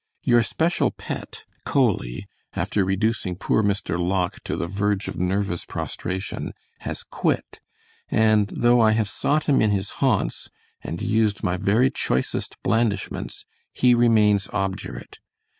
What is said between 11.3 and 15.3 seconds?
my very choicest blandishments, he remains obdurate.